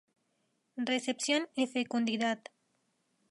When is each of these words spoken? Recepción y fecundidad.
Recepción 0.77 1.47
y 1.53 1.67
fecundidad. 1.67 2.39